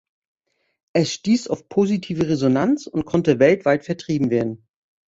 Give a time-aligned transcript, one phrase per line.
[0.93, 4.65] Es stieß auf positive Resonanz und konnte weltweit vertrieben werden.